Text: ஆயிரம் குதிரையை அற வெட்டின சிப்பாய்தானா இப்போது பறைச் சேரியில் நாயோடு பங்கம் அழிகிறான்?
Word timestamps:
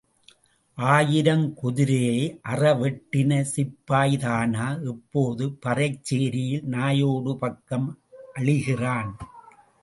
ஆயிரம் 0.77 1.43
குதிரையை 1.53 2.15
அற 2.41 2.71
வெட்டின 2.73 3.37
சிப்பாய்தானா 3.51 4.65
இப்போது 4.85 5.45
பறைச் 5.65 6.01
சேரியில் 6.03 6.67
நாயோடு 6.67 7.33
பங்கம் 7.37 7.87
அழிகிறான்? 8.35 9.13